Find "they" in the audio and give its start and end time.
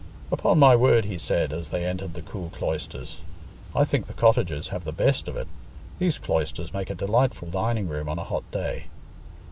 1.69-1.85